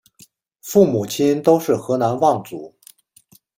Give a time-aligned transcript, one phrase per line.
[0.63, 2.73] 父母亲都是河南望族。